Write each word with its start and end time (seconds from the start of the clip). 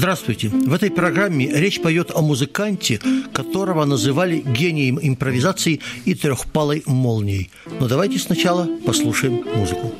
Здравствуйте. 0.00 0.48
В 0.48 0.72
этой 0.72 0.90
программе 0.90 1.46
речь 1.46 1.82
поет 1.82 2.10
о 2.14 2.22
музыканте, 2.22 2.98
которого 3.34 3.84
называли 3.84 4.40
гением 4.40 4.98
импровизации 4.98 5.80
и 6.06 6.14
трехпалой 6.14 6.82
молнией. 6.86 7.50
Но 7.78 7.86
давайте 7.86 8.18
сначала 8.18 8.66
послушаем 8.86 9.44
музыку. 9.54 9.92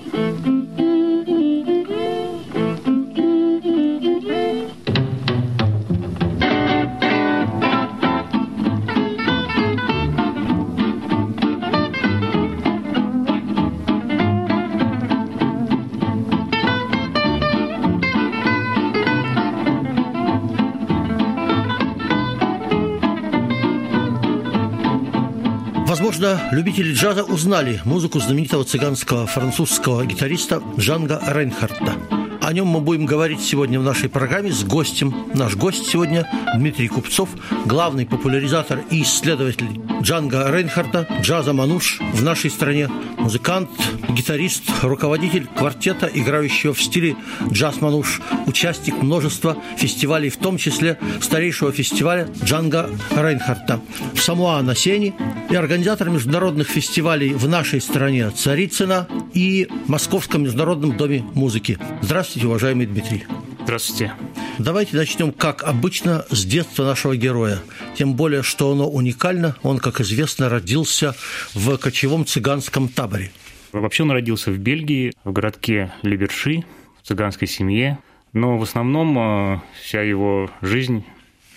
Возможно, 26.20 26.50
любители 26.52 26.92
джаза 26.92 27.24
узнали 27.24 27.80
музыку 27.86 28.20
знаменитого 28.20 28.64
цыганского 28.64 29.26
французского 29.26 30.04
гитариста 30.04 30.62
Джанга 30.76 31.18
Рейнхарта. 31.26 31.94
О 32.42 32.52
нем 32.52 32.66
мы 32.66 32.80
будем 32.80 33.06
говорить 33.06 33.40
сегодня 33.40 33.80
в 33.80 33.84
нашей 33.84 34.10
программе 34.10 34.52
с 34.52 34.62
гостем. 34.62 35.14
Наш 35.32 35.56
гость 35.56 35.86
сегодня 35.86 36.30
Дмитрий 36.54 36.88
Купцов, 36.88 37.30
главный 37.64 38.04
популяризатор 38.04 38.80
и 38.90 39.02
исследователь 39.02 39.80
Джанга 40.02 40.50
Рейнхарта, 40.50 41.06
джаза 41.22 41.54
Мануш 41.54 42.00
в 42.12 42.22
нашей 42.22 42.50
стране, 42.50 42.90
музыкант, 43.16 43.70
гитарист, 44.10 44.64
руководитель 44.82 45.46
квартета, 45.46 46.10
играющего 46.12 46.74
в 46.74 46.82
стиле 46.82 47.16
джаз 47.50 47.80
Мануш, 47.80 48.20
участник 48.46 49.02
множества 49.02 49.56
фестивалей, 49.76 50.30
в 50.30 50.36
том 50.36 50.58
числе 50.58 50.98
старейшего 51.20 51.72
фестиваля 51.72 52.28
Джанга 52.42 52.90
Рейнхарта 53.10 53.80
в 54.14 54.20
Самуа 54.20 54.62
на 54.62 54.74
Сене 54.74 55.14
и 55.48 55.54
организатор 55.54 56.10
международных 56.10 56.68
фестивалей 56.68 57.32
в 57.32 57.48
нашей 57.48 57.80
стране 57.80 58.30
Царицына 58.30 59.08
и 59.34 59.68
Московском 59.86 60.42
международном 60.42 60.96
доме 60.96 61.24
музыки. 61.34 61.78
Здравствуйте, 62.02 62.46
уважаемый 62.46 62.86
Дмитрий. 62.86 63.24
Здравствуйте. 63.62 64.12
Давайте 64.58 64.96
начнем, 64.96 65.32
как 65.32 65.62
обычно, 65.62 66.24
с 66.30 66.44
детства 66.44 66.84
нашего 66.84 67.16
героя. 67.16 67.60
Тем 67.96 68.14
более, 68.14 68.42
что 68.42 68.72
оно 68.72 68.88
уникально. 68.88 69.56
Он, 69.62 69.78
как 69.78 70.00
известно, 70.00 70.48
родился 70.48 71.14
в 71.54 71.76
кочевом 71.78 72.26
цыганском 72.26 72.88
таборе. 72.88 73.32
Вообще 73.72 74.02
он 74.02 74.10
родился 74.10 74.50
в 74.50 74.58
Бельгии, 74.58 75.12
в 75.24 75.32
городке 75.32 75.92
Либерши, 76.02 76.64
в 77.00 77.06
цыганской 77.06 77.48
семье. 77.48 77.98
Но 78.32 78.58
в 78.58 78.62
основном 78.62 79.18
э, 79.18 79.60
вся 79.80 80.02
его 80.02 80.50
жизнь 80.60 81.04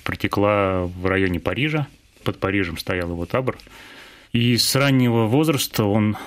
протекла 0.03 0.86
в 0.86 1.06
районе 1.06 1.39
Парижа. 1.39 1.88
Под 2.23 2.39
Парижем 2.39 2.78
стоял 2.78 3.09
его 3.09 3.25
табор. 3.25 3.58
И 4.31 4.57
с 4.57 4.75
раннего 4.75 5.25
возраста 5.25 5.85
он 5.85 6.18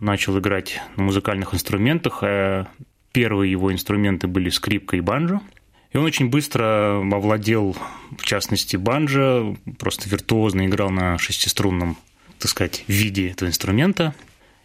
начал 0.00 0.38
играть 0.38 0.80
на 0.96 1.04
музыкальных 1.04 1.54
инструментах. 1.54 2.20
А 2.22 2.66
первые 3.12 3.50
его 3.50 3.72
инструменты 3.72 4.26
были 4.26 4.50
скрипка 4.50 4.96
и 4.96 5.00
банджо. 5.00 5.40
И 5.92 5.96
он 5.96 6.04
очень 6.04 6.28
быстро 6.28 6.98
овладел, 7.00 7.76
в 8.18 8.24
частности, 8.24 8.76
банджо, 8.76 9.56
просто 9.78 10.08
виртуозно 10.08 10.66
играл 10.66 10.90
на 10.90 11.16
шестиструнном, 11.16 11.96
так 12.38 12.50
сказать, 12.50 12.84
виде 12.86 13.30
этого 13.30 13.48
инструмента. 13.48 14.14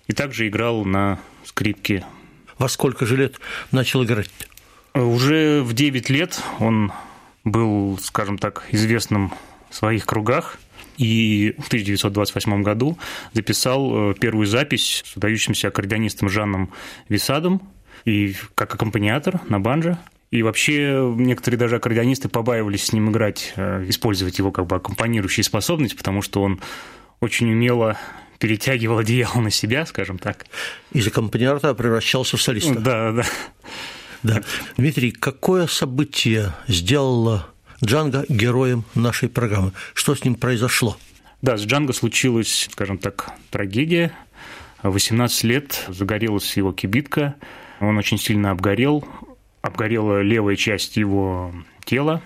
И 0.08 0.14
также 0.14 0.48
играл 0.48 0.86
на 0.86 1.20
скрипке. 1.44 2.06
Во 2.58 2.68
сколько 2.68 3.06
же 3.06 3.18
лет 3.18 3.40
начал 3.72 4.04
играть? 4.04 4.30
Уже 4.94 5.62
в 5.62 5.74
9 5.74 6.10
лет 6.10 6.42
он 6.60 6.92
был, 7.44 7.98
скажем 8.02 8.38
так, 8.38 8.64
известным 8.72 9.34
в 9.70 9.76
своих 9.76 10.06
кругах– 10.06 10.60
и 11.02 11.56
в 11.58 11.68
1928 11.68 12.62
году 12.62 12.98
записал 13.34 14.12
э, 14.12 14.16
первую 14.20 14.46
запись 14.46 15.04
с 15.06 15.16
выдающимся 15.16 15.70
аккордеонистом 15.70 16.30
Жаном 16.30 16.72
Висадом 17.10 17.62
и 18.06 18.36
как 18.54 18.74
аккомпаниатор 18.76 19.42
на 19.50 19.60
банджо. 19.60 19.98
И 20.30 20.44
вообще 20.44 21.12
некоторые 21.18 21.58
даже 21.58 21.78
аккордеонисты 21.78 22.30
побаивались 22.30 22.86
с 22.86 22.94
ним 22.94 23.10
играть, 23.10 23.54
э, 23.56 23.86
использовать 23.88 24.38
его 24.38 24.52
как 24.52 24.68
бы 24.68 24.76
аккомпанирующие 24.76 25.44
способности, 25.44 25.96
потому 25.96 26.22
что 26.22 26.44
он 26.44 26.62
очень 27.20 27.52
умело 27.52 27.98
перетягивал 28.42 28.98
одеяло 28.98 29.40
на 29.40 29.52
себя, 29.52 29.86
скажем 29.86 30.18
так. 30.18 30.48
Из 30.92 31.08
аккомпаниатора 31.08 31.76
превращался 31.76 32.38
в 32.38 32.42
солиста. 32.42 32.74
Да, 32.74 33.12
да. 33.12 33.24
Да. 34.24 34.42
Дмитрий, 34.78 35.12
какое 35.12 35.68
событие 35.68 36.54
сделало 36.68 37.48
Джанго 37.84 38.26
героем 38.30 38.84
нашей 38.96 39.30
программы. 39.30 39.74
Что 39.94 40.16
с 40.16 40.24
ним 40.24 40.36
произошло? 40.36 40.98
Да, 41.44 41.58
с 41.58 41.62
Джанго 41.62 41.94
случилась, 41.94 42.68
скажем 42.72 42.98
так, 42.98 43.32
трагедия. 43.52 44.12
В 44.82 44.92
18 44.92 45.44
лет 45.44 45.86
загорелась 45.88 46.58
его 46.58 46.74
кибитка, 46.74 47.36
он 47.80 47.98
очень 47.98 48.18
сильно 48.18 48.52
обгорел, 48.52 49.08
обгорела 49.62 50.22
левая 50.22 50.56
часть 50.56 50.98
его 50.98 51.54
тела, 51.86 52.22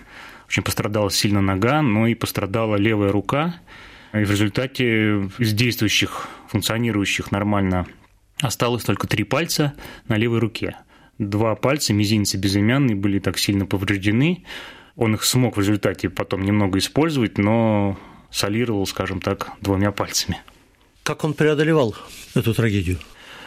очень 0.48 0.62
пострадала 0.62 1.10
сильно 1.10 1.42
нога, 1.42 1.82
но 1.82 2.06
и 2.06 2.14
пострадала 2.14 2.76
левая 2.76 3.12
рука. 3.12 3.56
И 4.20 4.24
в 4.24 4.30
результате 4.30 5.30
из 5.38 5.52
действующих, 5.52 6.28
функционирующих 6.48 7.32
нормально 7.32 7.86
осталось 8.40 8.84
только 8.84 9.06
три 9.06 9.24
пальца 9.24 9.74
на 10.08 10.16
левой 10.16 10.38
руке. 10.38 10.76
Два 11.18 11.54
пальца, 11.54 11.92
мизинец 11.92 12.34
и 12.34 12.38
безымянный, 12.38 12.94
были 12.94 13.18
так 13.18 13.38
сильно 13.38 13.66
повреждены, 13.66 14.44
он 14.96 15.14
их 15.14 15.24
смог 15.24 15.56
в 15.56 15.60
результате 15.60 16.08
потом 16.08 16.42
немного 16.42 16.78
использовать, 16.78 17.36
но 17.36 17.98
солировал, 18.30 18.86
скажем 18.86 19.20
так, 19.20 19.52
двумя 19.60 19.92
пальцами. 19.92 20.40
Как 21.02 21.22
он 21.24 21.34
преодолевал 21.34 21.94
эту 22.34 22.54
трагедию? 22.54 22.98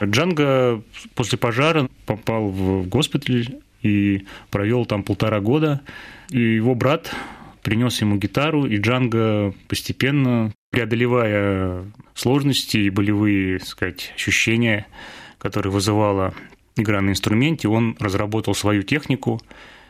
Джанго 0.02 0.82
после 1.16 1.38
пожара 1.38 1.90
попал 2.06 2.48
в 2.50 2.88
госпиталь 2.88 3.60
и 3.82 4.26
провел 4.50 4.86
там 4.86 5.04
полтора 5.04 5.42
года. 5.42 5.82
И 6.30 6.40
его 6.40 6.76
брат 6.76 7.12
принес 7.64 8.02
ему 8.02 8.18
гитару, 8.18 8.66
и 8.66 8.78
Джанго 8.78 9.54
постепенно, 9.68 10.52
преодолевая 10.72 11.86
сложности 12.14 12.78
и 12.78 12.90
болевые, 12.90 13.60
так 13.60 13.68
сказать, 13.68 14.14
ощущения, 14.16 14.88
которые 15.38 15.72
вызывала 15.72 16.34
игра 16.76 17.02
на 17.02 17.12
инструменте, 17.12 17.68
он 17.68 17.96
разработал 18.00 18.56
свою 18.56 18.84
технику, 18.84 19.42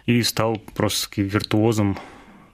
и 0.10 0.24
стал 0.24 0.58
просто 0.74 1.22
виртуозом 1.22 1.98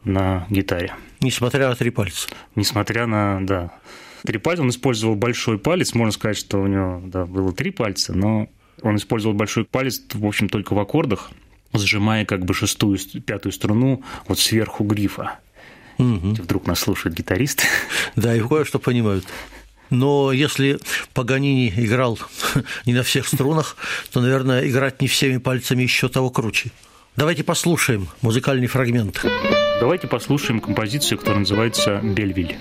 на 0.04 0.46
гитаре. 0.50 0.94
Несмотря 1.22 1.70
на 1.70 1.76
три 1.76 1.90
пальца. 1.90 2.28
Несмотря 2.56 3.08
на, 3.08 3.40
да. 3.46 3.80
Три 4.24 4.40
пальца, 4.40 4.64
он 4.64 4.70
использовал 4.70 5.16
большой 5.16 5.58
палец, 5.58 5.94
можно 5.94 6.12
сказать, 6.12 6.38
что 6.38 6.62
у 6.62 6.68
него 6.68 7.02
да, 7.06 7.26
было 7.26 7.54
три 7.54 7.72
пальца, 7.72 8.14
но 8.14 8.50
он 8.82 8.98
использовал 8.98 9.36
большой 9.36 9.64
палец, 9.64 10.02
в 10.14 10.26
общем, 10.26 10.50
только 10.50 10.74
в 10.74 10.80
аккордах, 10.80 11.32
сжимая 11.78 12.26
как 12.26 12.46
бы 12.46 12.54
шестую, 12.54 13.00
пятую 13.26 13.52
струну 13.52 14.04
вот 14.28 14.40
сверху 14.40 14.84
грифа. 14.84 15.40
Угу. 15.98 16.36
Вдруг 16.44 16.68
нас 16.68 16.80
слушают 16.80 17.18
гитаристы. 17.18 17.66
Да, 18.16 18.36
и 18.36 18.42
кое-что 18.42 18.80
понимают. 18.80 19.26
Но 19.90 20.32
если 20.32 20.80
Паганини 21.14 21.74
играл 21.76 22.20
не 22.86 22.94
на 22.94 23.04
всех 23.04 23.28
струнах, 23.28 23.78
то, 24.12 24.22
наверное, 24.22 24.68
играть 24.68 25.02
не 25.02 25.08
всеми 25.08 25.38
пальцами 25.38 25.84
еще 25.84 26.10
того 26.10 26.30
круче. 26.30 26.72
Давайте 27.16 27.44
послушаем 27.44 28.08
музыкальный 28.22 28.68
фрагмент. 28.68 29.24
Давайте 29.80 30.08
послушаем 30.08 30.60
композицию, 30.60 31.18
которая 31.18 31.40
называется 31.40 32.00
«Бельвиль». 32.02 32.58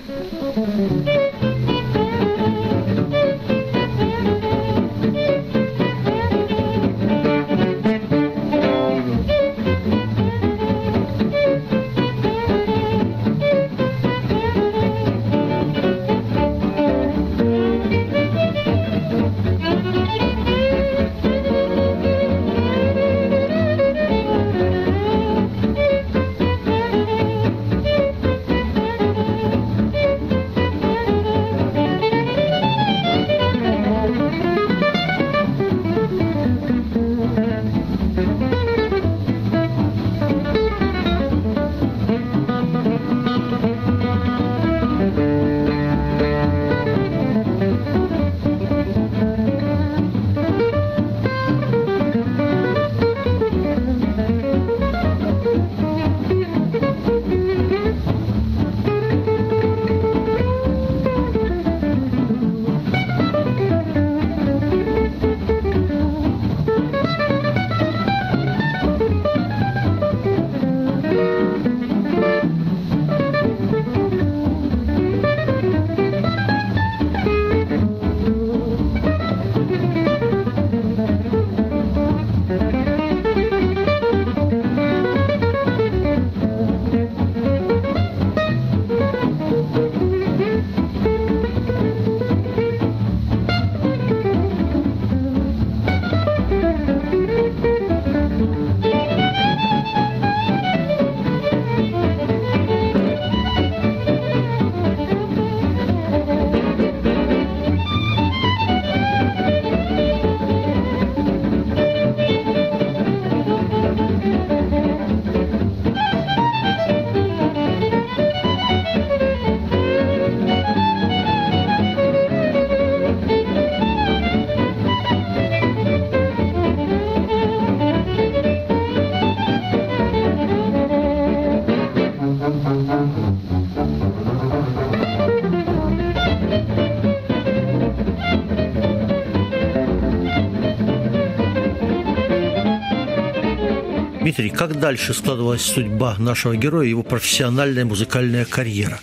Дмитрий, 144.25 144.49
как 144.49 144.79
дальше 144.79 145.13
складывалась 145.13 145.61
судьба 145.61 146.15
нашего 146.17 146.55
героя, 146.55 146.87
его 146.87 147.03
профессиональная 147.03 147.85
музыкальная 147.85 148.43
карьера? 148.43 148.99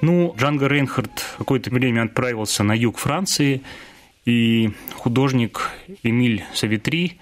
Ну, 0.00 0.32
Джанго 0.38 0.68
Рейнхард 0.68 1.10
какое-то 1.38 1.70
время 1.70 2.04
отправился 2.04 2.62
на 2.62 2.72
юг 2.72 2.98
Франции, 2.98 3.62
и 4.24 4.70
художник 4.94 5.70
Эмиль 6.04 6.44
Савитри 6.54 7.18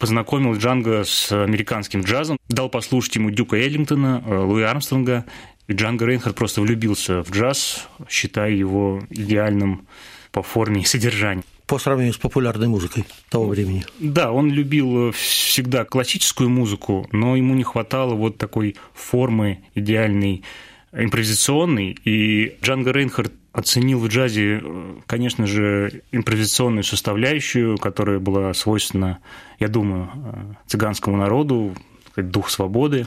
познакомил 0.00 0.56
Джанго 0.56 1.04
с 1.04 1.30
американским 1.30 2.00
джазом, 2.00 2.36
дал 2.48 2.68
послушать 2.68 3.14
ему 3.14 3.30
Дюка 3.30 3.58
Эллингтона, 3.58 4.24
э, 4.26 4.36
Луи 4.36 4.64
Армстронга, 4.64 5.24
и 5.68 5.72
Джанго 5.72 6.04
Рейнхард 6.04 6.34
просто 6.34 6.62
влюбился 6.62 7.22
в 7.22 7.30
джаз, 7.30 7.86
считая 8.08 8.50
его 8.50 9.04
идеальным 9.10 9.86
по 10.32 10.42
форме 10.42 10.80
и 10.80 10.84
содержанию. 10.84 11.44
По 11.66 11.78
сравнению 11.78 12.14
с 12.14 12.18
популярной 12.18 12.68
музыкой 12.68 13.04
того 13.28 13.48
времени. 13.48 13.84
Да, 13.98 14.30
он 14.30 14.50
любил 14.50 15.10
всегда 15.12 15.84
классическую 15.84 16.48
музыку, 16.48 17.08
но 17.10 17.34
ему 17.36 17.54
не 17.54 17.64
хватало 17.64 18.14
вот 18.14 18.38
такой 18.38 18.76
формы 18.94 19.64
идеальной 19.74 20.44
импровизационной, 20.92 21.96
и 22.04 22.56
Джанго 22.62 22.92
Рейнхард 22.92 23.32
оценил 23.52 23.98
в 23.98 24.08
джазе, 24.08 24.62
конечно 25.06 25.46
же, 25.46 26.02
импровизационную 26.12 26.84
составляющую, 26.84 27.78
которая 27.78 28.18
была 28.18 28.52
свойственна, 28.54 29.18
я 29.58 29.68
думаю, 29.68 30.56
цыганскому 30.66 31.16
народу, 31.16 31.74
дух 32.16 32.50
свободы, 32.50 33.06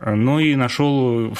но 0.00 0.40
и 0.40 0.56
нашел 0.56 1.36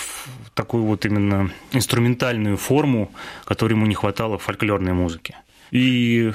такую 0.54 0.84
вот 0.84 1.06
именно 1.06 1.50
инструментальную 1.72 2.56
форму, 2.56 3.10
которой 3.44 3.72
ему 3.72 3.86
не 3.86 3.94
хватало 3.94 4.38
в 4.38 4.42
фольклорной 4.42 4.92
музыке. 4.92 5.36
И 5.72 6.32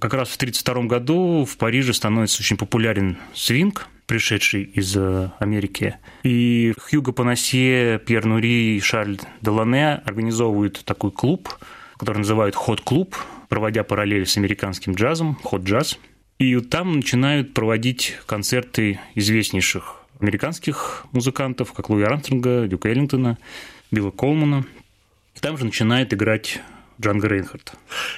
как 0.00 0.14
раз 0.14 0.28
в 0.30 0.36
1932 0.36 0.84
году 0.88 1.44
в 1.44 1.56
Париже 1.58 1.92
становится 1.92 2.40
очень 2.40 2.56
популярен 2.56 3.18
свинг, 3.34 3.86
пришедший 4.06 4.62
из 4.62 4.96
э, 4.96 5.30
Америки. 5.38 5.96
И 6.22 6.72
Хьюго 6.78 7.12
Панасье, 7.12 7.98
Пьер 7.98 8.24
Нури 8.24 8.76
и 8.76 8.80
Шарль 8.80 9.18
Делане 9.42 9.96
организовывают 9.96 10.82
такой 10.84 11.10
клуб, 11.10 11.50
который 11.98 12.18
называют 12.18 12.54
«Ход-клуб», 12.54 13.14
проводя 13.50 13.84
параллели 13.84 14.24
с 14.24 14.36
американским 14.38 14.94
джазом, 14.94 15.36
ход-джаз. 15.42 15.98
И 16.38 16.58
там 16.60 16.96
начинают 16.96 17.52
проводить 17.52 18.16
концерты 18.24 19.00
известнейших 19.14 19.96
американских 20.20 21.04
музыкантов, 21.12 21.72
как 21.72 21.90
Луи 21.90 22.04
Армстронга, 22.04 22.66
Дюка 22.66 22.88
Эллингтона, 22.88 23.36
Билла 23.90 24.10
Колмана. 24.10 24.64
Там 25.40 25.58
же 25.58 25.66
начинает 25.66 26.14
играть 26.14 26.60
Джанго 27.00 27.28
Рейнхард. 27.28 27.72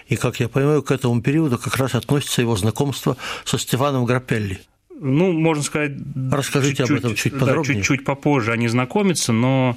И, 0.09 0.17
как 0.17 0.41
я 0.41 0.49
понимаю, 0.49 0.83
к 0.83 0.91
этому 0.91 1.21
периоду 1.23 1.59
как 1.59 1.77
раз 1.77 1.95
относится 1.95 2.41
его 2.41 2.57
знакомство 2.57 3.17
со 3.45 3.59
Стефаном 3.59 4.05
Грапелли. 4.05 4.61
Ну, 4.99 5.33
можно 5.33 5.63
сказать... 5.63 5.93
Расскажите 6.31 6.85
об 6.85 6.91
этом 6.93 7.15
чуть 7.15 7.39
подробнее. 7.39 7.77
Да, 7.77 7.81
чуть-чуть 7.81 8.05
попозже 8.05 8.53
они 8.53 8.69
знакомятся, 8.69 9.33
но 9.33 9.77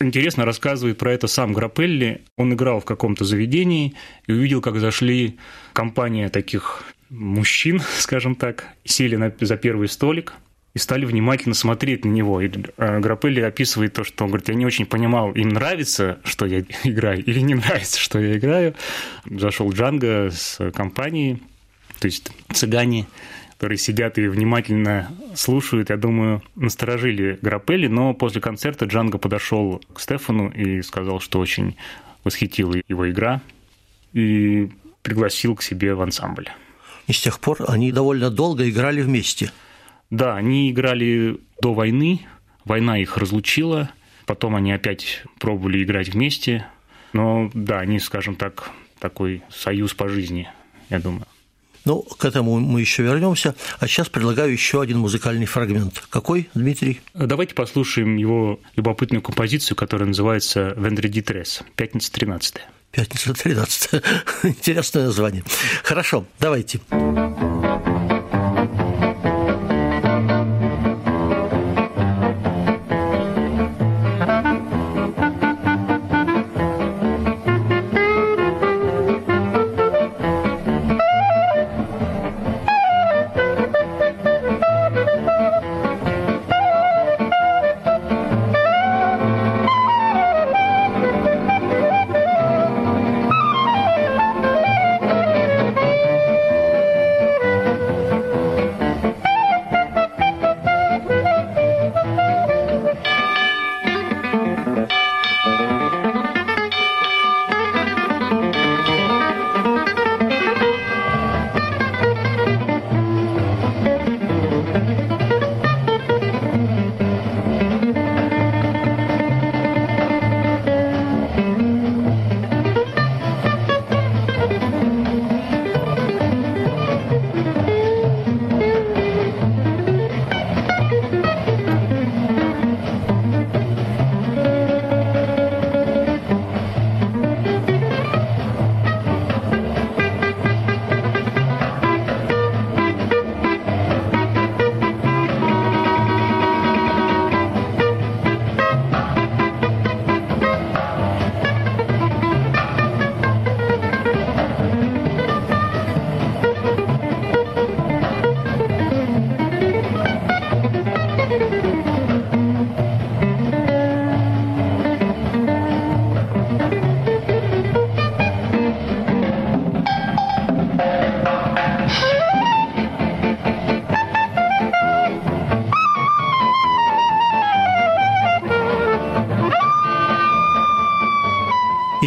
интересно 0.00 0.44
рассказывает 0.44 0.98
про 0.98 1.12
это 1.12 1.26
сам 1.26 1.52
Грапелли. 1.52 2.22
Он 2.36 2.54
играл 2.54 2.80
в 2.80 2.84
каком-то 2.84 3.24
заведении 3.24 3.94
и 4.26 4.32
увидел, 4.32 4.60
как 4.60 4.78
зашли 4.78 5.38
компания 5.72 6.28
таких 6.28 6.82
мужчин, 7.08 7.80
скажем 7.98 8.34
так, 8.34 8.66
сели 8.84 9.16
на, 9.16 9.32
за 9.40 9.56
первый 9.56 9.88
столик– 9.88 10.34
и 10.72 10.78
стали 10.78 11.04
внимательно 11.04 11.54
смотреть 11.54 12.04
на 12.04 12.10
него. 12.10 12.40
И 12.40 12.48
э, 12.48 13.00
Грапелли 13.00 13.40
описывает 13.40 13.94
то, 13.94 14.04
что 14.04 14.24
он 14.24 14.30
говорит, 14.30 14.48
я 14.48 14.54
не 14.54 14.66
очень 14.66 14.86
понимал, 14.86 15.32
им 15.32 15.48
нравится, 15.48 16.20
что 16.24 16.46
я 16.46 16.60
играю, 16.84 17.24
или 17.24 17.40
не 17.40 17.54
нравится, 17.54 17.98
что 17.98 18.18
я 18.20 18.38
играю. 18.38 18.74
Зашел 19.28 19.72
Джанго 19.72 20.30
с 20.30 20.58
компанией, 20.72 21.42
то 21.98 22.06
есть 22.06 22.30
цыгане, 22.52 23.06
которые 23.52 23.78
сидят 23.78 24.16
и 24.18 24.28
внимательно 24.28 25.10
слушают, 25.34 25.90
я 25.90 25.96
думаю, 25.96 26.42
насторожили 26.54 27.38
Грапелли, 27.42 27.88
но 27.88 28.14
после 28.14 28.40
концерта 28.40 28.86
Джанго 28.86 29.18
подошел 29.18 29.82
к 29.92 30.00
Стефану 30.00 30.50
и 30.50 30.82
сказал, 30.82 31.20
что 31.20 31.40
очень 31.40 31.76
восхитила 32.22 32.76
его 32.88 33.10
игра, 33.10 33.42
и 34.12 34.70
пригласил 35.02 35.56
к 35.56 35.62
себе 35.62 35.94
в 35.94 36.00
ансамбль. 36.00 36.48
И 37.06 37.12
с 37.12 37.20
тех 37.20 37.40
пор 37.40 37.58
они 37.66 37.90
довольно 37.90 38.30
долго 38.30 38.68
играли 38.70 39.02
вместе– 39.02 39.50
да, 40.10 40.36
они 40.36 40.70
играли 40.70 41.38
до 41.60 41.72
войны, 41.72 42.20
война 42.64 42.98
их 42.98 43.16
разлучила, 43.16 43.90
потом 44.26 44.56
они 44.56 44.72
опять 44.72 45.22
пробовали 45.38 45.82
играть 45.82 46.08
вместе, 46.08 46.66
но 47.12 47.50
да, 47.54 47.80
они, 47.80 47.98
скажем 47.98 48.36
так, 48.36 48.70
такой 48.98 49.42
союз 49.50 49.94
по 49.94 50.08
жизни, 50.08 50.48
я 50.88 51.00
думаю. 51.00 51.26
Ну, 51.86 52.02
к 52.02 52.24
этому 52.26 52.60
мы 52.60 52.80
еще 52.80 53.02
вернемся. 53.02 53.54
А 53.78 53.86
сейчас 53.86 54.10
предлагаю 54.10 54.52
еще 54.52 54.82
один 54.82 54.98
музыкальный 54.98 55.46
фрагмент. 55.46 56.04
Какой, 56.10 56.50
Дмитрий? 56.54 57.00
Давайте 57.14 57.54
послушаем 57.54 58.16
его 58.16 58.60
любопытную 58.76 59.22
композицию, 59.22 59.76
которая 59.76 60.08
называется 60.08 60.74
«Вендреди 60.76 61.22
Трес», 61.22 61.62
«Пятница 61.76 62.12
13 62.12 62.56
Пятница 62.92 63.32
13 63.32 64.02
Интересное 64.42 65.06
название. 65.06 65.42
Хорошо, 65.82 66.26
давайте. 66.38 66.80
Давайте. 66.90 67.99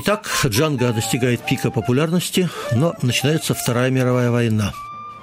Итак, 0.05 0.29
Джанго 0.45 0.91
достигает 0.91 1.45
пика 1.45 1.71
популярности, 1.71 2.49
но 2.73 2.93
начинается 3.01 3.53
Вторая 3.53 3.89
мировая 3.89 4.31
война. 4.31 4.73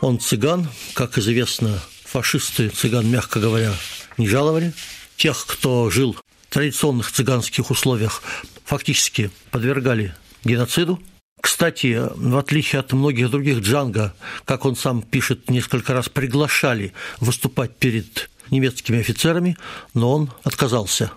Он 0.01 0.19
цыган, 0.19 0.69
как 0.95 1.19
известно, 1.19 1.79
фашисты 2.07 2.71
цыган, 2.71 3.07
мягко 3.07 3.41
говоря, 3.41 3.75
не 4.17 4.27
жаловали. 4.27 4.73
Тех, 5.19 5.45
кто 5.47 5.91
жил 5.91 6.15
в 6.15 6.23
традиционных 6.49 7.13
цыганских 7.13 7.71
условиях, 7.71 8.23
фактически 8.65 9.31
подвергали 9.51 10.15
геноциду. 10.45 10.99
Кстати, 11.43 12.01
в 12.17 12.39
отличие 12.39 12.81
от 12.81 12.95
многих 12.95 13.31
других 13.31 13.59
Джанго, 13.59 14.15
как 14.47 14.65
он 14.65 14.77
сам 14.77 15.03
пишет, 15.03 15.51
несколько 15.51 15.93
раз 15.93 16.09
приглашали 16.09 16.95
выступать 17.19 17.77
перед 17.77 18.31
немецкими 18.49 19.01
офицерами, 19.01 19.59
но 19.93 20.11
он 20.11 20.31
отказался. 20.43 21.13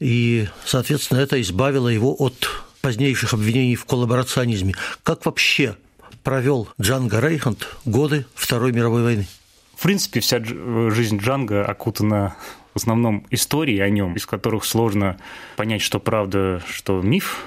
И, 0.00 0.48
соответственно, 0.66 1.20
это 1.20 1.40
избавило 1.40 1.88
его 1.88 2.14
от 2.18 2.46
позднейших 2.86 3.34
обвинений 3.34 3.74
в 3.74 3.84
коллаборационизме. 3.84 4.76
Как 5.02 5.26
вообще 5.26 5.76
провел 6.22 6.68
Джанго 6.80 7.18
Рейхант 7.18 7.66
годы 7.84 8.26
Второй 8.36 8.70
мировой 8.70 9.02
войны? 9.02 9.26
В 9.74 9.82
принципе, 9.82 10.20
вся 10.20 10.38
жизнь 10.38 11.18
Джанга 11.18 11.64
окутана 11.64 12.36
в 12.74 12.76
основном 12.76 13.26
историей 13.32 13.80
о 13.80 13.88
нем, 13.88 14.14
из 14.14 14.24
которых 14.24 14.64
сложно 14.64 15.18
понять, 15.56 15.82
что 15.82 15.98
правда, 15.98 16.62
что 16.70 17.02
миф. 17.02 17.42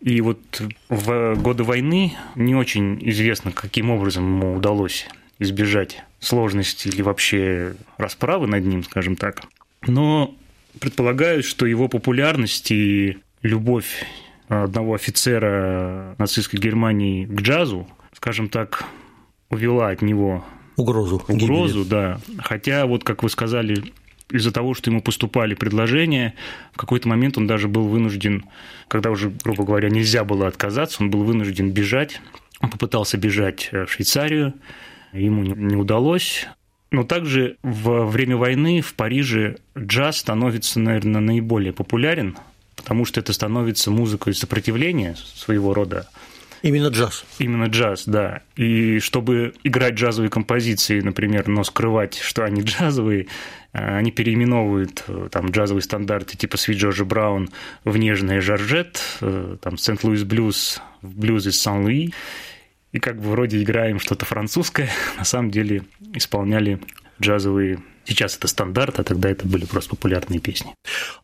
И 0.00 0.22
вот 0.22 0.62
в 0.88 1.34
годы 1.34 1.62
войны 1.62 2.14
не 2.34 2.54
очень 2.54 3.06
известно, 3.10 3.52
каким 3.52 3.90
образом 3.90 4.24
ему 4.24 4.56
удалось 4.56 5.06
избежать 5.38 6.02
сложности 6.20 6.88
или 6.88 7.02
вообще 7.02 7.74
расправы 7.98 8.46
над 8.46 8.64
ним, 8.64 8.82
скажем 8.82 9.16
так. 9.16 9.42
Но 9.86 10.34
предполагают, 10.78 11.44
что 11.44 11.66
его 11.66 11.88
популярность 11.88 12.70
и 12.70 13.18
любовь 13.42 14.06
одного 14.50 14.94
офицера 14.94 16.14
нацистской 16.18 16.58
Германии 16.58 17.24
к 17.24 17.40
джазу, 17.40 17.88
скажем 18.12 18.48
так, 18.48 18.84
увела 19.48 19.88
от 19.88 20.02
него 20.02 20.44
угрозу. 20.76 21.22
Угрозу, 21.28 21.84
да. 21.84 22.20
Хотя, 22.38 22.86
вот 22.86 23.04
как 23.04 23.22
вы 23.22 23.30
сказали, 23.30 23.92
из-за 24.30 24.52
того, 24.52 24.74
что 24.74 24.90
ему 24.90 25.02
поступали 25.02 25.54
предложения, 25.54 26.34
в 26.72 26.76
какой-то 26.78 27.08
момент 27.08 27.38
он 27.38 27.46
даже 27.46 27.68
был 27.68 27.86
вынужден, 27.86 28.44
когда 28.88 29.10
уже, 29.10 29.30
грубо 29.30 29.64
говоря, 29.64 29.88
нельзя 29.88 30.24
было 30.24 30.46
отказаться, 30.46 31.02
он 31.02 31.10
был 31.10 31.22
вынужден 31.22 31.70
бежать. 31.70 32.20
Он 32.60 32.70
попытался 32.70 33.16
бежать 33.16 33.70
в 33.72 33.86
Швейцарию, 33.86 34.54
ему 35.12 35.42
не 35.42 35.76
удалось. 35.76 36.46
Но 36.90 37.04
также 37.04 37.56
во 37.62 38.04
время 38.04 38.36
войны 38.36 38.80
в 38.80 38.94
Париже 38.94 39.58
джаз 39.78 40.18
становится, 40.18 40.80
наверное, 40.80 41.20
наиболее 41.20 41.72
популярен, 41.72 42.36
потому 42.80 43.04
что 43.04 43.20
это 43.20 43.34
становится 43.34 43.90
музыкой 43.90 44.32
сопротивления 44.32 45.14
своего 45.34 45.74
рода. 45.74 46.08
Именно 46.62 46.88
джаз. 46.88 47.26
Именно 47.38 47.66
джаз, 47.66 48.04
да. 48.06 48.40
И 48.56 49.00
чтобы 49.00 49.52
играть 49.64 49.94
джазовые 49.94 50.30
композиции, 50.30 51.00
например, 51.02 51.46
но 51.46 51.62
скрывать, 51.62 52.16
что 52.16 52.42
они 52.42 52.62
джазовые, 52.62 53.26
э, 53.74 53.98
они 53.98 54.10
переименовывают 54.12 55.04
э, 55.08 55.28
там 55.30 55.50
джазовые 55.50 55.82
стандарты 55.82 56.38
типа 56.38 56.56
Свит 56.56 56.78
Джорджа 56.78 57.04
Браун 57.04 57.50
в 57.84 57.98
нежный 57.98 58.40
Жоржет, 58.40 58.98
э, 59.20 59.58
там 59.60 59.76
Сент-Луис 59.76 60.24
Блюз 60.24 60.80
в 61.02 61.18
блюз 61.18 61.46
из 61.46 61.60
Сан-Луи. 61.60 62.14
И 62.92 62.98
как 62.98 63.20
бы 63.20 63.30
вроде 63.30 63.62
играем 63.62 64.00
что-то 64.00 64.24
французское, 64.24 64.88
на 65.18 65.24
самом 65.24 65.50
деле 65.50 65.82
исполняли 66.14 66.80
джазовые 67.20 67.80
Сейчас 68.10 68.36
это 68.36 68.48
стандарт, 68.48 68.98
а 68.98 69.04
тогда 69.04 69.30
это 69.30 69.46
были 69.46 69.64
просто 69.66 69.90
популярные 69.90 70.40
песни. 70.40 70.74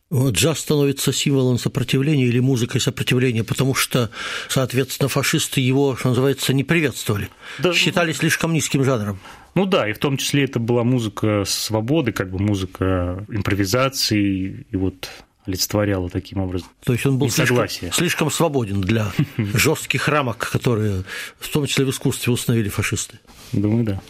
Джаз 0.09 0.59
становится 0.59 1.11
символом 1.11 1.59
сопротивления 1.59 2.23
или 2.23 2.39
музыкой 2.39 2.79
сопротивления, 2.79 3.43
потому 3.43 3.75
что, 3.75 4.09
соответственно, 4.47 5.09
фашисты 5.09 5.59
его, 5.59 5.97
что 5.97 6.07
называется, 6.07 6.53
не 6.53 6.63
приветствовали. 6.63 7.29
Да, 7.59 7.73
Считали 7.73 8.13
слишком 8.13 8.53
низким 8.53 8.85
жанром. 8.85 9.19
Ну 9.53 9.65
да, 9.65 9.89
и 9.89 9.91
в 9.91 9.97
том 9.97 10.15
числе 10.15 10.45
это 10.45 10.59
была 10.59 10.85
музыка 10.85 11.43
свободы, 11.45 12.13
как 12.13 12.31
бы 12.31 12.39
музыка 12.39 13.25
импровизации, 13.27 14.65
и 14.71 14.77
вот 14.77 15.09
олицетворяла 15.45 16.09
таким 16.09 16.39
образом. 16.39 16.69
То 16.85 16.93
есть 16.93 17.05
он 17.05 17.17
был 17.17 17.29
слишком, 17.29 17.67
слишком 17.67 18.31
свободен 18.31 18.79
для 18.79 19.11
жестких 19.37 20.07
рамок, 20.07 20.37
которые 20.37 21.03
в 21.37 21.49
том 21.49 21.67
числе 21.67 21.83
в 21.83 21.89
искусстве 21.89 22.31
установили 22.31 22.69
фашисты. 22.69 23.19
Думаю, 23.51 23.83
да. 23.83 24.01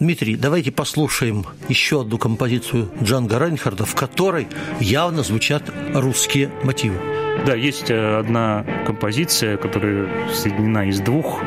Дмитрий, 0.00 0.36
давайте 0.36 0.70
послушаем 0.70 1.44
еще 1.68 2.02
одну 2.02 2.18
композицию 2.18 2.88
Джанга 3.02 3.40
Райнхарда, 3.40 3.84
в 3.84 3.96
которой 3.96 4.46
явно 4.78 5.24
звучат 5.24 5.64
русские 5.92 6.52
мотивы. 6.62 6.96
Да, 7.44 7.54
есть 7.54 7.90
э, 7.90 8.18
одна 8.18 8.64
композиция, 8.86 9.56
которая 9.56 10.08
соединена 10.32 10.88
из 10.88 11.00
двух. 11.00 11.40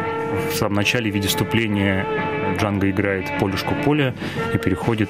В 0.51 0.55
самом 0.55 0.75
начале 0.75 1.10
в 1.10 1.15
виде 1.15 1.29
вступления 1.29 2.05
Джанга 2.60 2.89
играет 2.89 3.39
полюшку 3.39 3.74
поля 3.86 4.13
и 4.53 4.58
переходит 4.58 5.10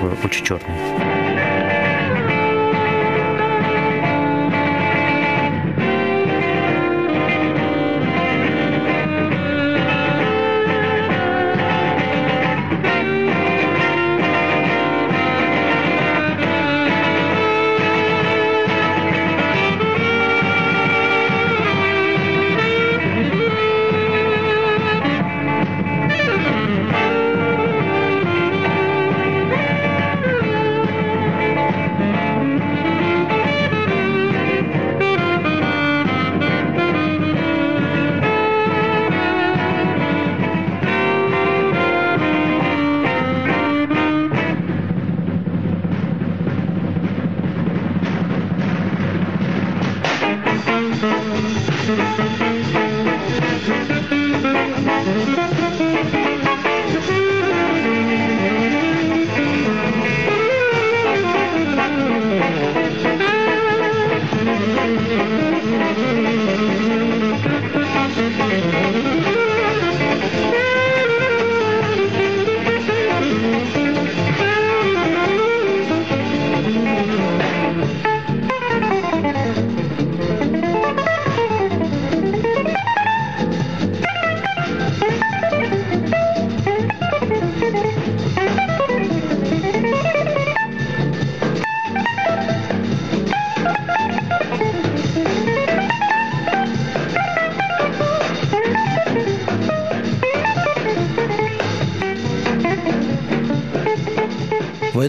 в 0.00 0.24
очень 0.24 0.44
черный. 0.44 1.09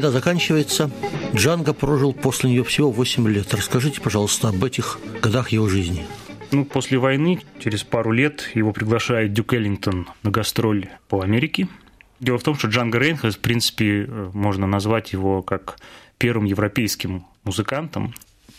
Война 0.02 0.14
заканчивается. 0.14 0.90
Джанго 1.36 1.74
прожил 1.76 2.12
после 2.12 2.50
нее 2.50 2.64
всего 2.64 2.90
8 2.90 3.28
лет. 3.28 3.54
Расскажите, 3.54 4.02
пожалуйста, 4.02 4.50
об 4.50 4.64
этих 4.64 4.98
годах 5.22 5.50
его 5.50 5.70
жизни. 5.70 6.08
Ну, 6.50 6.66
после 6.66 6.98
войны, 6.98 7.40
через 7.60 7.84
пару 7.84 8.12
лет, 8.12 8.50
его 8.56 8.74
приглашает 8.74 9.32
Дюк 9.34 9.54
Эллингтон 9.54 10.08
на 10.24 10.32
гастроль 10.32 10.90
по 11.08 11.22
Америке. 11.22 11.68
Дело 12.20 12.40
в 12.40 12.44
том, 12.44 12.58
что 12.58 12.68
Джанго 12.68 12.98
Рейнхард, 12.98 13.36
в 13.36 13.40
принципе, 13.42 14.08
можно 14.34 14.66
назвать 14.66 15.14
его 15.14 15.44
как 15.44 15.78
первым 16.18 16.46
европейским 16.46 17.24
музыкантом, 17.44 18.16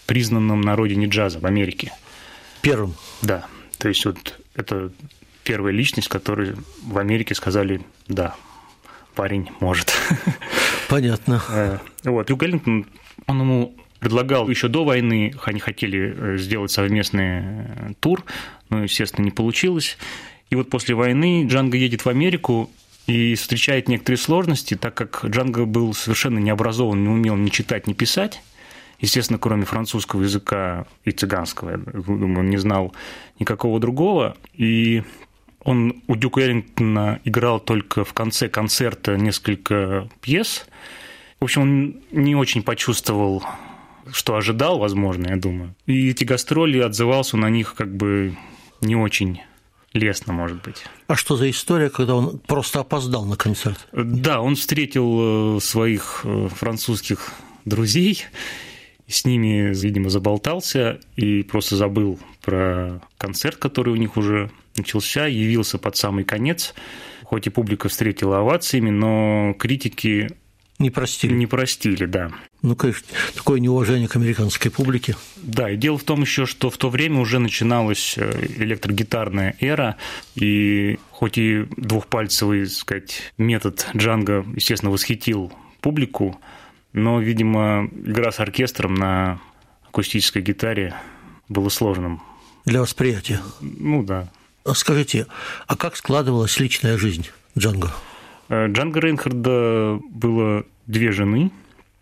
признанным 0.06 0.60
на 0.60 0.76
родине 0.76 1.06
джаза 1.06 1.40
в 1.40 1.46
Америке. 1.46 1.92
Первым? 2.60 2.94
Да. 3.20 3.46
То 3.78 3.88
есть 3.88 4.04
вот 4.04 4.38
это 4.54 4.92
первая 5.42 5.72
личность, 5.72 6.06
которой 6.06 6.54
в 6.84 6.98
Америке 6.98 7.34
сказали 7.34 7.80
«да, 8.06 8.36
парень 9.16 9.50
может». 9.58 9.92
Понятно. 10.88 11.42
Э, 11.50 11.78
вот. 12.04 12.30
И 12.30 12.34
Гэллингтон, 12.34 12.86
он 13.26 13.40
ему 13.40 13.74
предлагал 14.02 14.48
еще 14.48 14.68
до 14.68 14.84
войны, 14.84 15.32
они 15.44 15.60
хотели 15.60 16.14
э, 16.16 16.36
сделать 16.36 16.70
совместный 16.72 17.40
э, 17.40 17.92
тур, 18.00 18.24
но, 18.68 18.82
естественно, 18.82 19.24
не 19.24 19.30
получилось. 19.30 19.96
И 20.50 20.56
вот 20.56 20.70
после 20.70 20.94
войны 20.94 21.46
Джанго 21.46 21.76
едет 21.76 22.04
в 22.04 22.08
Америку 22.08 22.70
и 23.06 23.34
встречает 23.36 23.88
некоторые 23.88 24.18
сложности, 24.18 24.74
так 24.74 24.94
как 24.94 25.24
Джанго 25.24 25.66
был 25.66 25.94
совершенно 25.94 26.38
не 26.38 26.50
не 26.94 27.08
умел 27.08 27.36
ни 27.36 27.48
читать, 27.48 27.86
ни 27.86 27.92
писать. 27.92 28.42
Естественно, 29.00 29.38
кроме 29.38 29.64
французского 29.64 30.22
языка 30.22 30.86
и 31.04 31.10
цыганского, 31.10 31.70
я 31.70 31.76
думаю, 31.76 32.40
он 32.40 32.50
не 32.50 32.56
знал 32.56 32.94
никакого 33.40 33.80
другого. 33.80 34.36
И 34.54 35.02
он 35.64 36.02
у 36.06 36.16
Дюка 36.16 36.40
Эллингтона 36.42 37.20
играл 37.24 37.60
только 37.60 38.04
в 38.04 38.12
конце 38.12 38.48
концерта 38.48 39.16
несколько 39.16 40.08
пьес, 40.20 40.66
В 41.40 41.44
общем, 41.44 41.62
он 41.62 41.96
не 42.10 42.34
очень 42.34 42.62
почувствовал, 42.62 43.42
что 44.12 44.36
ожидал, 44.36 44.78
возможно, 44.78 45.28
я 45.28 45.36
думаю. 45.36 45.74
И 45.86 46.10
эти 46.10 46.24
гастроли 46.24 46.78
отзывался 46.78 47.36
на 47.36 47.50
них 47.50 47.74
как 47.74 47.94
бы 47.94 48.36
не 48.80 48.96
очень 48.96 49.40
лестно, 49.92 50.32
может 50.32 50.62
быть. 50.62 50.84
А 51.06 51.16
что 51.16 51.36
за 51.36 51.50
история, 51.50 51.90
когда 51.90 52.14
он 52.14 52.38
просто 52.38 52.80
опоздал 52.80 53.24
на 53.24 53.36
концерт? 53.36 53.88
Да, 53.92 54.40
он 54.40 54.56
встретил 54.56 55.56
э, 55.56 55.60
своих 55.60 56.22
э, 56.24 56.48
французских 56.48 57.32
друзей, 57.64 58.24
с 59.06 59.24
ними, 59.24 59.72
видимо, 59.74 60.08
заболтался 60.08 61.00
и 61.16 61.42
просто 61.42 61.76
забыл 61.76 62.18
про 62.40 63.02
концерт, 63.18 63.56
который 63.56 63.92
у 63.92 63.96
них 63.96 64.16
уже 64.16 64.50
начался, 64.76 65.26
явился 65.26 65.78
под 65.78 65.96
самый 65.96 66.24
конец. 66.24 66.74
Хоть 67.24 67.46
и 67.46 67.50
публика 67.50 67.88
встретила 67.88 68.40
овациями, 68.40 68.90
но 68.90 69.54
критики 69.58 70.28
не 70.78 70.90
простили. 70.90 71.32
Не 71.32 71.46
простили, 71.46 72.06
да. 72.06 72.32
Ну, 72.60 72.74
конечно, 72.74 73.06
такое 73.36 73.60
неуважение 73.60 74.08
к 74.08 74.16
американской 74.16 74.70
публике. 74.70 75.16
Да, 75.36 75.70
и 75.70 75.76
дело 75.76 75.96
в 75.96 76.04
том 76.04 76.22
еще, 76.22 76.44
что 76.44 76.70
в 76.70 76.76
то 76.76 76.90
время 76.90 77.20
уже 77.20 77.38
начиналась 77.38 78.14
э, 78.16 78.46
электрогитарная 78.56 79.54
эра, 79.60 79.96
и 80.34 80.98
хоть 81.10 81.38
и 81.38 81.66
двухпальцевый, 81.76 82.64
так 82.64 82.74
сказать, 82.74 83.32
метод 83.38 83.86
Джанга, 83.96 84.44
естественно, 84.54 84.90
восхитил 84.90 85.52
публику, 85.80 86.40
но, 86.92 87.20
видимо, 87.20 87.88
игра 88.04 88.32
с 88.32 88.40
оркестром 88.40 88.94
на 88.94 89.40
акустической 89.88 90.42
гитаре 90.42 90.94
было 91.48 91.68
сложным. 91.68 92.22
Для 92.64 92.80
восприятия? 92.80 93.40
Ну 93.60 94.02
да. 94.02 94.30
Скажите, 94.74 95.26
а 95.66 95.76
как 95.76 95.96
складывалась 95.96 96.58
личная 96.60 96.96
жизнь 96.96 97.28
Джанго? 97.58 97.90
Э, 98.48 98.68
Джанго 98.68 99.00
Рейнхарда 99.00 100.00
было 100.10 100.64
две 100.86 101.12
жены. 101.12 101.50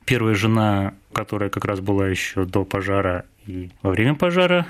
Первая 0.04 0.34
жена, 0.34 0.94
которая 1.12 1.50
как 1.50 1.64
раз 1.64 1.80
была 1.80 2.08
еще 2.08 2.44
до 2.44 2.64
пожара 2.64 3.24
и 3.46 3.70
во 3.82 3.90
время 3.90 4.14
пожара, 4.14 4.66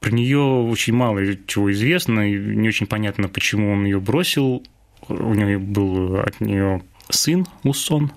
про 0.00 0.10
нее 0.10 0.38
очень 0.38 0.92
мало 0.92 1.20
чего 1.46 1.72
известно, 1.72 2.30
и 2.30 2.38
не 2.38 2.68
очень 2.68 2.86
понятно, 2.86 3.28
почему 3.28 3.72
он 3.72 3.84
ее 3.84 3.98
бросил. 3.98 4.62
У 5.08 5.34
нее 5.34 5.58
был 5.58 6.20
от 6.20 6.40
нее 6.40 6.82
сын 7.08 7.46
Усон. 7.62 8.12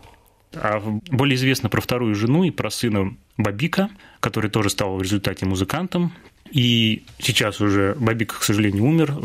А 0.53 0.79
более 1.11 1.35
известно 1.35 1.69
про 1.69 1.81
вторую 1.81 2.15
жену 2.15 2.43
и 2.43 2.51
про 2.51 2.69
сына 2.69 3.15
Бабика, 3.39 3.89
который 4.19 4.51
тоже 4.51 4.69
стал 4.69 4.95
в 4.97 5.01
результате 5.01 5.47
музыкантом. 5.47 6.13
И 6.51 7.03
сейчас 7.17 7.59
уже 7.61 7.95
Бабик, 7.99 8.37
к 8.37 8.43
сожалению, 8.43 8.83
умер 8.83 9.15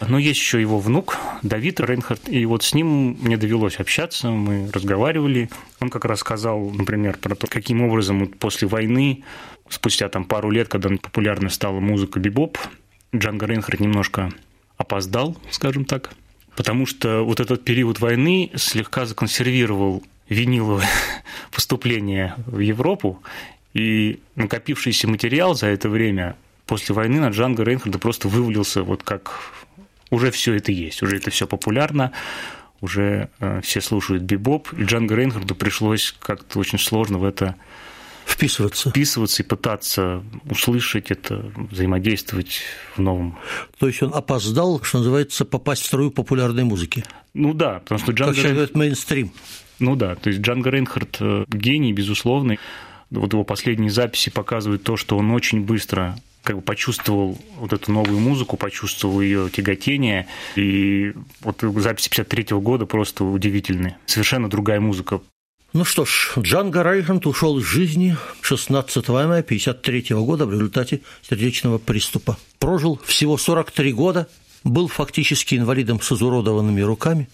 но 0.00 0.18
есть 0.18 0.38
еще 0.38 0.60
его 0.60 0.78
внук 0.78 1.16
Давид 1.42 1.80
Рейнхард, 1.80 2.28
и 2.28 2.44
вот 2.44 2.62
с 2.62 2.74
ним 2.74 3.16
мне 3.20 3.36
довелось 3.36 3.76
общаться, 3.76 4.30
мы 4.30 4.70
разговаривали. 4.72 5.48
Он 5.80 5.88
как 5.88 6.04
раз 6.04 6.20
сказал, 6.20 6.70
например, 6.70 7.16
про 7.16 7.34
то, 7.34 7.46
каким 7.46 7.82
образом 7.82 8.26
после 8.26 8.68
войны, 8.68 9.24
спустя 9.68 10.08
там 10.08 10.24
пару 10.24 10.50
лет, 10.50 10.68
когда 10.68 10.90
популярна 10.90 11.48
стала 11.48 11.80
музыка 11.80 12.20
бибоп, 12.20 12.58
Джанго 13.14 13.46
Рейнхард 13.46 13.80
немножко 13.80 14.30
опоздал, 14.76 15.36
скажем 15.50 15.86
так, 15.86 16.10
потому 16.56 16.84
что 16.84 17.22
вот 17.22 17.40
этот 17.40 17.64
период 17.64 17.98
войны 18.00 18.50
слегка 18.56 19.06
законсервировал 19.06 20.02
виниловое 20.28 20.88
поступление 21.52 22.34
в 22.46 22.58
Европу, 22.58 23.22
и 23.74 24.20
накопившийся 24.36 25.06
материал 25.08 25.54
за 25.54 25.66
это 25.66 25.88
время 25.88 26.36
после 26.66 26.94
войны 26.94 27.20
на 27.20 27.28
Джанго 27.28 27.62
Рейнхарда 27.62 27.98
просто 27.98 28.28
вывалился 28.28 28.82
вот 28.82 29.02
как 29.02 29.52
уже 30.10 30.30
все 30.30 30.54
это 30.54 30.72
есть, 30.72 31.02
уже 31.02 31.16
это 31.16 31.30
все 31.30 31.46
популярно, 31.46 32.12
уже 32.80 33.28
э, 33.40 33.60
все 33.62 33.80
слушают 33.80 34.22
бибоп, 34.22 34.72
и 34.72 34.84
Джанго 34.84 35.14
Рейнхарду 35.14 35.54
пришлось 35.54 36.14
как-то 36.18 36.58
очень 36.58 36.78
сложно 36.78 37.18
в 37.18 37.24
это 37.24 37.54
вписываться. 38.26 38.90
вписываться 38.90 39.42
и 39.42 39.46
пытаться 39.46 40.22
услышать 40.50 41.10
это, 41.10 41.50
взаимодействовать 41.70 42.62
в 42.96 43.00
новом. 43.00 43.38
То 43.78 43.86
есть 43.86 44.02
он 44.02 44.12
опоздал, 44.14 44.82
что 44.82 44.98
называется, 44.98 45.44
попасть 45.44 45.82
в 45.82 45.86
струю 45.86 46.10
популярной 46.10 46.64
музыки. 46.64 47.04
Ну 47.34 47.54
да, 47.54 47.80
потому 47.80 47.98
что 47.98 48.12
Джанго... 48.12 48.34
Как 48.34 48.42
сейчас 48.42 48.52
говорят, 48.52 48.74
мейнстрим. 48.74 49.32
Ну 49.78 49.94
да, 49.94 50.14
то 50.14 50.30
есть 50.30 50.40
Джанго 50.40 50.70
Рейнхард 50.70 51.18
э, 51.20 51.44
гений, 51.48 51.92
безусловный. 51.92 52.58
Вот 53.10 53.32
его 53.32 53.44
последние 53.44 53.90
записи 53.90 54.30
показывают 54.30 54.82
то, 54.82 54.96
что 54.96 55.16
он 55.16 55.30
очень 55.30 55.62
быстро 55.62 56.18
как 56.42 56.56
бы 56.56 56.62
почувствовал 56.62 57.36
вот 57.56 57.72
эту 57.72 57.90
новую 57.90 58.20
музыку, 58.20 58.56
почувствовал 58.56 59.20
ее 59.20 59.50
тяготение. 59.50 60.28
И 60.54 61.12
вот 61.40 61.62
записи 61.76 62.08
53 62.08 62.56
года 62.58 62.86
просто 62.86 63.24
удивительные. 63.24 63.98
Совершенно 64.06 64.48
другая 64.48 64.80
музыка. 64.80 65.20
Ну 65.76 65.84
что 65.84 66.06
ж, 66.06 66.32
Джанго 66.38 66.82
Райхант 66.82 67.26
ушел 67.26 67.58
из 67.58 67.64
жизни 67.66 68.16
16 68.40 69.08
мая 69.08 69.40
1953 69.40 70.16
года 70.16 70.46
в 70.46 70.50
результате 70.50 71.02
сердечного 71.20 71.76
приступа. 71.76 72.38
Прожил 72.58 72.98
всего 73.04 73.36
43 73.36 73.92
года, 73.92 74.26
был 74.64 74.88
фактически 74.88 75.54
инвалидом 75.54 76.00
с 76.00 76.10
изуродованными 76.10 76.80
руками, 76.80 77.28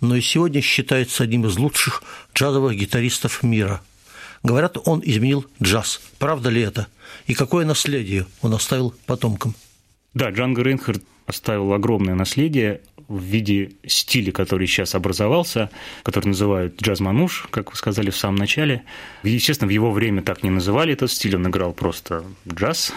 но 0.00 0.14
и 0.14 0.20
сегодня 0.20 0.60
считается 0.60 1.24
одним 1.24 1.46
из 1.46 1.58
лучших 1.58 2.04
джазовых 2.36 2.76
гитаристов 2.76 3.42
мира– 3.42 3.82
Говорят, 4.44 4.78
он 4.84 5.02
изменил 5.04 5.46
джаз. 5.60 6.00
Правда 6.20 6.48
ли 6.48 6.60
это? 6.60 6.86
И 7.26 7.34
какое 7.34 7.66
наследие 7.66 8.24
он 8.40 8.54
оставил 8.54 8.94
потомкам? 9.06 9.56
Да, 10.14 10.30
Джанго 10.30 10.62
Рейнхард 10.62 11.02
оставил 11.26 11.72
огромное 11.72 12.14
наследие 12.14 12.80
в 13.08 13.22
виде 13.22 13.72
стиля, 13.86 14.32
который 14.32 14.66
сейчас 14.66 14.94
образовался, 14.94 15.70
который 16.02 16.28
называют 16.28 16.80
джаз-мануш, 16.80 17.48
как 17.50 17.70
вы 17.70 17.76
сказали 17.76 18.10
в 18.10 18.16
самом 18.16 18.36
начале. 18.36 18.82
Естественно, 19.22 19.68
в 19.68 19.72
его 19.72 19.90
время 19.90 20.22
так 20.22 20.42
не 20.42 20.50
называли 20.50 20.92
этот 20.92 21.10
стиль, 21.10 21.36
он 21.36 21.48
играл 21.48 21.72
просто 21.72 22.24
джаз, 22.46 22.92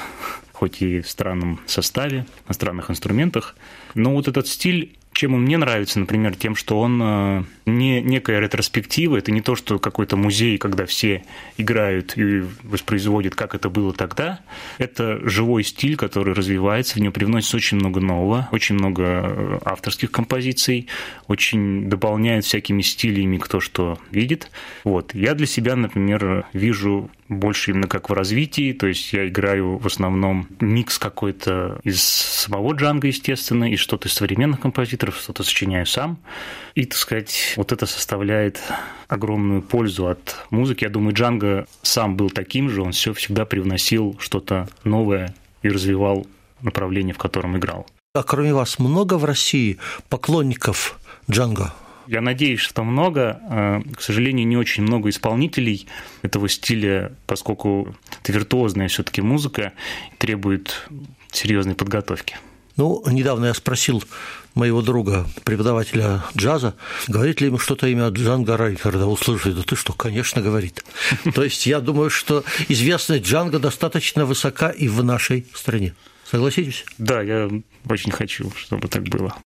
хоть 0.52 0.82
и 0.82 1.02
в 1.02 1.10
странном 1.10 1.62
составе, 1.66 2.26
на 2.48 2.54
странных 2.54 2.92
инструментах. 2.92 3.56
Но 3.96 4.14
вот 4.14 4.28
этот 4.28 4.48
стиль 4.48 4.98
чем 5.22 5.36
он 5.36 5.44
мне 5.44 5.60
нравится, 5.60 6.00
например, 6.00 6.36
тем, 6.36 6.56
что 6.56 6.80
он 6.80 7.00
э, 7.00 7.44
не 7.68 8.02
некая 8.02 8.40
ретроспектива, 8.40 9.18
это 9.18 9.32
не 9.32 9.42
то, 9.42 9.56
что 9.56 9.78
какой-то 9.78 10.18
музей, 10.18 10.58
когда 10.58 10.88
все 10.88 11.24
играют 11.58 12.18
и 12.18 12.42
воспроизводят, 12.64 13.36
как 13.36 13.54
это 13.54 13.70
было 13.70 13.94
тогда. 13.94 14.40
Это 14.80 15.20
живой 15.30 15.64
стиль, 15.64 15.96
который 15.96 16.34
развивается, 16.34 16.96
в 16.96 17.02
него 17.02 17.14
привносится 17.14 17.56
очень 17.56 17.78
много 17.78 18.00
нового, 18.00 18.50
очень 18.52 18.74
много 18.74 19.04
э, 19.04 19.60
авторских 19.64 20.10
композиций, 20.10 20.88
очень 21.28 21.88
дополняет 21.88 22.44
всякими 22.44 22.82
стилями 22.82 23.38
кто 23.38 23.60
что 23.60 24.00
видит. 24.10 24.50
Вот. 24.84 25.14
Я 25.14 25.36
для 25.36 25.46
себя, 25.46 25.76
например, 25.76 26.48
вижу 26.52 27.12
больше 27.32 27.72
именно 27.72 27.88
как 27.88 28.10
в 28.10 28.14
развитии, 28.14 28.74
то 28.74 28.88
есть 28.88 29.14
я 29.14 29.28
играю 29.28 29.78
в 29.78 29.88
основном 29.88 30.48
микс 30.60 31.00
какой-то 31.00 31.80
из 31.84 32.04
самого 32.04 32.74
джанга, 32.74 33.08
естественно, 33.08 33.72
и 33.72 33.78
что-то 33.78 34.10
из 34.10 34.14
современных 34.14 34.60
композиторов, 34.60 35.18
что-то 35.18 35.44
сочиняю 35.44 35.86
сам. 35.86 36.20
И, 36.76 36.86
так 36.86 36.98
сказать, 36.98 37.54
вот 37.56 37.72
это 37.72 37.86
составляет 37.86 38.60
огромную 39.08 39.62
пользу 39.62 40.08
от 40.08 40.46
музыки. 40.50 40.84
Я 40.84 40.90
думаю, 40.90 41.14
Джанго 41.14 41.68
сам 41.82 42.18
был 42.18 42.30
таким 42.30 42.70
же, 42.70 42.82
он 42.82 42.92
все 42.92 43.14
всегда 43.14 43.46
привносил 43.46 44.18
что-то 44.20 44.68
новое 44.84 45.34
и 45.62 45.70
развивал 45.70 46.28
направление, 46.62 47.14
в 47.14 47.18
котором 47.18 47.58
играл. 47.58 47.88
А 48.14 48.24
кроме 48.24 48.54
вас 48.54 48.78
много 48.78 49.14
в 49.14 49.24
России 49.24 49.78
поклонников 50.10 51.00
Джанго? 51.30 51.74
Я 52.12 52.20
надеюсь, 52.20 52.60
что 52.60 52.84
много. 52.84 53.40
А, 53.50 53.82
к 53.96 54.02
сожалению, 54.02 54.46
не 54.46 54.58
очень 54.58 54.84
много 54.84 55.10
исполнителей 55.10 55.88
этого 56.24 56.50
стиля, 56.50 57.14
поскольку 57.26 57.96
это 58.22 58.34
виртуозная 58.34 58.90
все-таки 58.90 59.22
музыка, 59.22 59.72
требует 60.18 60.90
серьезной 61.32 61.74
подготовки. 61.74 62.36
Ну, 62.76 63.02
недавно 63.08 63.46
я 63.46 63.54
спросил 63.54 64.04
моего 64.56 64.82
друга, 64.82 65.26
преподавателя 65.46 66.22
джаза, 66.36 66.76
говорит 67.08 67.40
ли 67.40 67.48
ему 67.48 67.58
что-то 67.58 67.88
имя 67.88 68.10
Джанга 68.10 68.58
Райхарда, 68.58 69.08
услышит, 69.08 69.56
да 69.56 69.64
ты 69.64 69.78
что, 69.78 69.94
конечно, 69.94 70.42
говорит. 70.42 70.84
То 71.34 71.46
есть 71.46 71.66
я 71.66 71.80
думаю, 71.80 72.10
что 72.10 72.44
известность 72.68 73.24
Джанга 73.24 73.58
достаточно 73.60 74.26
высока 74.26 74.70
и 74.70 74.90
в 74.90 75.02
нашей 75.02 75.46
стране. 75.54 75.96
Согласитесь? 76.30 76.84
Да, 76.98 77.22
я 77.22 77.50
очень 77.88 78.12
хочу, 78.12 78.52
чтобы 78.58 78.90
так 78.90 79.04
было. 79.04 79.38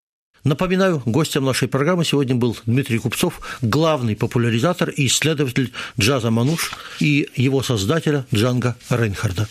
Напоминаю, 0.46 1.02
гостем 1.08 1.44
нашей 1.44 1.68
программы 1.68 2.06
сегодня 2.06 2.36
был 2.36 2.56
Дмитрий 2.68 3.00
Купцов, 3.00 3.42
главный 3.64 4.16
популяризатор 4.16 4.90
и 4.90 5.08
исследователь 5.08 5.74
джаза 6.00 6.30
«Мануш» 6.30 6.72
и 7.00 7.28
его 7.36 7.64
создателя 7.64 8.28
Джанга 8.32 8.76
Рейнхарда. 8.92 9.48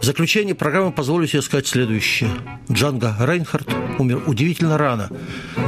В 0.00 0.04
заключение 0.04 0.56
программы 0.56 0.90
позволю 0.90 1.28
себе 1.28 1.42
сказать 1.42 1.68
следующее. 1.68 2.28
Джанга 2.68 3.16
Рейнхард 3.20 3.68
умер 4.00 4.24
удивительно 4.26 4.76
рано 4.76 5.10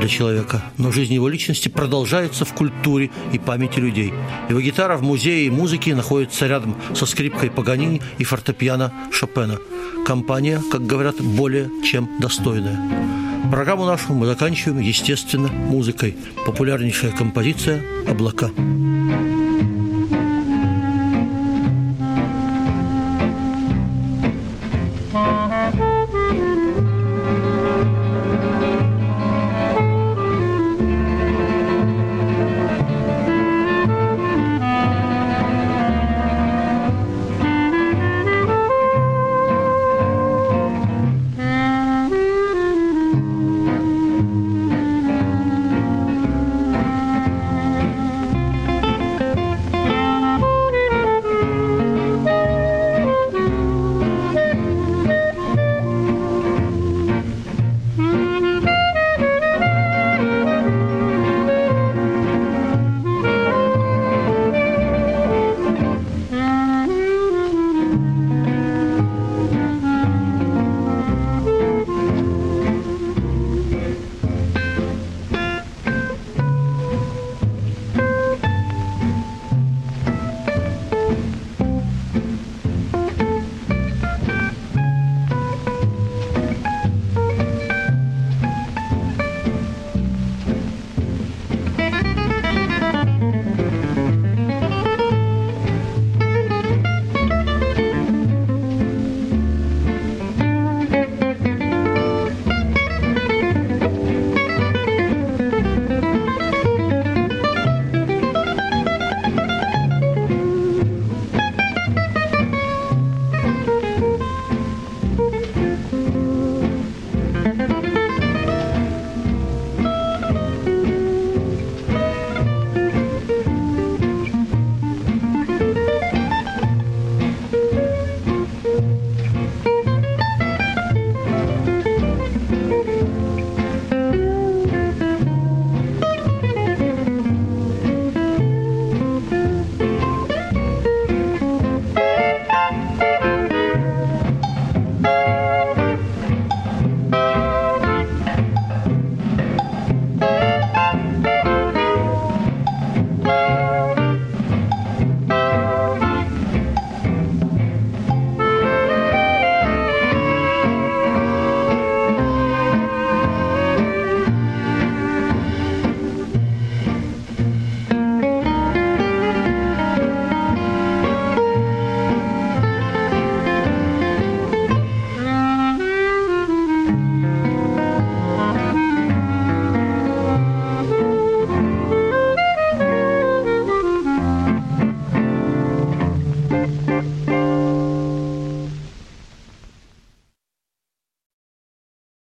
для 0.01 0.09
человека, 0.09 0.65
но 0.77 0.91
жизнь 0.91 1.15
его 1.15 1.29
личности 1.29 1.69
продолжается 1.69 2.45
в 2.45 2.53
культуре 2.53 3.13
и 3.33 3.39
памяти 3.39 3.79
людей. 3.79 4.13
Его 4.49 4.61
гитара 4.61 4.97
в 4.97 5.03
музее 5.03 5.53
музыки 5.53 5.91
находится 5.91 6.49
рядом 6.49 6.77
со 6.97 7.07
скрипкой 7.07 7.49
Паганини 7.49 8.03
и 8.19 8.25
фортепиано 8.25 8.93
Шопена. 9.13 9.57
Компания, 10.05 10.61
как 10.73 10.85
говорят, 10.85 11.21
более 11.21 11.71
чем 11.85 12.11
достойная. 12.19 13.24
Программу 13.51 13.85
нашу 13.85 14.15
мы 14.15 14.27
заканчиваем, 14.27 14.81
естественно, 14.81 15.49
музыкой. 15.49 16.17
Популярнейшая 16.47 17.13
композиция 17.13 17.83
«Облака». 18.09 18.51